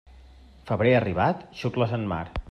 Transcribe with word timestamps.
Febrer 0.69 0.93
arribat, 1.01 1.43
xucles 1.61 1.95
en 1.99 2.09
mar. 2.13 2.23